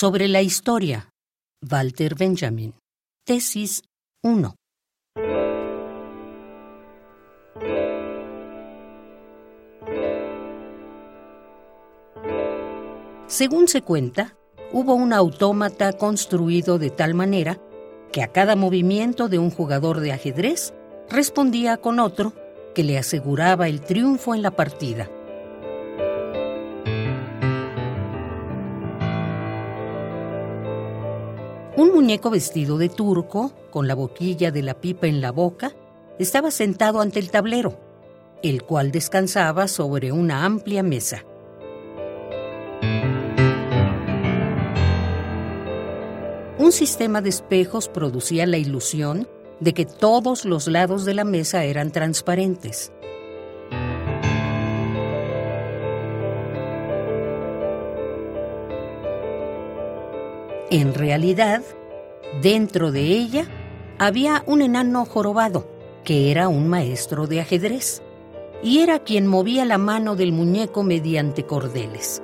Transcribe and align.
Sobre 0.00 0.28
la 0.28 0.42
historia. 0.42 1.10
Walter 1.68 2.14
Benjamin. 2.14 2.72
Tesis 3.26 3.82
1. 4.22 4.54
Según 13.26 13.66
se 13.66 13.82
cuenta, 13.82 14.36
hubo 14.70 14.94
un 14.94 15.12
autómata 15.12 15.92
construido 15.94 16.78
de 16.78 16.90
tal 16.90 17.14
manera 17.14 17.58
que 18.12 18.22
a 18.22 18.28
cada 18.28 18.54
movimiento 18.54 19.28
de 19.28 19.40
un 19.40 19.50
jugador 19.50 19.98
de 19.98 20.12
ajedrez 20.12 20.74
respondía 21.10 21.76
con 21.76 21.98
otro 21.98 22.34
que 22.72 22.84
le 22.84 22.98
aseguraba 22.98 23.66
el 23.66 23.80
triunfo 23.80 24.36
en 24.36 24.42
la 24.42 24.52
partida. 24.52 25.10
Un 31.78 31.92
muñeco 31.94 32.28
vestido 32.28 32.76
de 32.76 32.88
turco, 32.88 33.52
con 33.70 33.86
la 33.86 33.94
boquilla 33.94 34.50
de 34.50 34.62
la 34.62 34.74
pipa 34.74 35.06
en 35.06 35.20
la 35.20 35.30
boca, 35.30 35.76
estaba 36.18 36.50
sentado 36.50 37.00
ante 37.00 37.20
el 37.20 37.30
tablero, 37.30 37.78
el 38.42 38.64
cual 38.64 38.90
descansaba 38.90 39.68
sobre 39.68 40.10
una 40.10 40.44
amplia 40.44 40.82
mesa. 40.82 41.24
Un 46.58 46.72
sistema 46.72 47.22
de 47.22 47.28
espejos 47.28 47.88
producía 47.88 48.44
la 48.48 48.58
ilusión 48.58 49.28
de 49.60 49.72
que 49.72 49.86
todos 49.86 50.44
los 50.44 50.66
lados 50.66 51.04
de 51.04 51.14
la 51.14 51.22
mesa 51.22 51.62
eran 51.62 51.92
transparentes. 51.92 52.90
En 60.70 60.92
realidad, 60.92 61.62
dentro 62.42 62.92
de 62.92 63.00
ella 63.00 63.46
había 63.98 64.42
un 64.46 64.60
enano 64.60 65.06
jorobado, 65.06 65.66
que 66.04 66.30
era 66.30 66.48
un 66.48 66.68
maestro 66.68 67.26
de 67.26 67.40
ajedrez, 67.40 68.02
y 68.62 68.80
era 68.80 68.98
quien 68.98 69.26
movía 69.26 69.64
la 69.64 69.78
mano 69.78 70.14
del 70.14 70.30
muñeco 70.30 70.82
mediante 70.82 71.46
cordeles. 71.46 72.22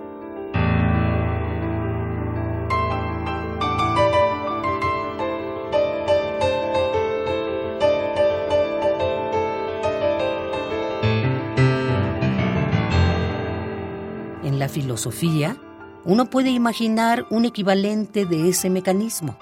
En 14.42 14.58
la 14.58 14.68
filosofía, 14.68 15.56
uno 16.04 16.28
puede 16.28 16.50
imaginar 16.50 17.26
un 17.30 17.44
equivalente 17.46 18.26
de 18.26 18.48
ese 18.48 18.68
mecanismo. 18.68 19.38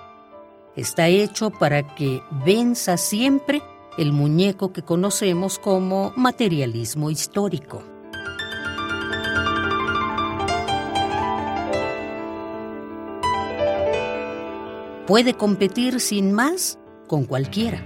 Está 0.77 1.09
hecho 1.09 1.51
para 1.51 1.95
que 1.95 2.23
venza 2.45 2.97
siempre 2.97 3.63
el 3.99 4.13
muñeco 4.13 4.73
que 4.73 4.83
conocemos 4.83 5.59
como 5.59 6.13
materialismo 6.17 7.11
histórico. 7.11 7.83
Puede 15.07 15.35
competir 15.35 16.01
sin 16.01 16.33
más 16.33 16.79
con 17.07 17.25
cualquiera, 17.25 17.83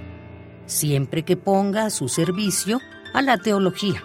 siempre 0.66 1.24
que 1.24 1.36
ponga 1.36 1.86
a 1.86 1.90
su 1.90 2.08
servicio 2.08 2.78
a 3.14 3.22
la 3.22 3.38
teología, 3.38 4.04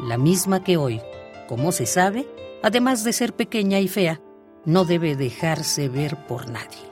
la 0.00 0.16
misma 0.16 0.64
que 0.64 0.76
hoy, 0.78 1.00
como 1.48 1.70
se 1.70 1.86
sabe, 1.86 2.26
además 2.62 3.04
de 3.04 3.12
ser 3.12 3.34
pequeña 3.34 3.80
y 3.80 3.88
fea, 3.88 4.20
no 4.64 4.84
debe 4.84 5.16
dejarse 5.16 5.88
ver 5.88 6.16
por 6.26 6.48
nadie. 6.50 6.90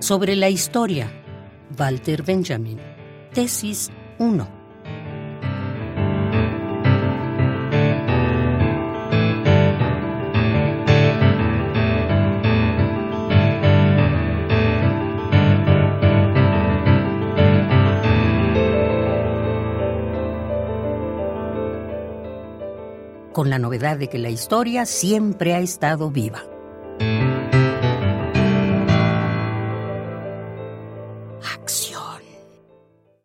Sobre 0.00 0.36
la 0.36 0.48
historia. 0.48 1.12
Walter 1.78 2.22
Benjamin. 2.22 2.80
Tesis 3.34 3.90
1. 4.18 4.57
Con 23.38 23.50
la 23.50 23.60
novedad 23.60 23.96
de 23.96 24.08
que 24.08 24.18
la 24.18 24.30
historia 24.30 24.84
siempre 24.84 25.54
ha 25.54 25.60
estado 25.60 26.10
viva. 26.10 26.42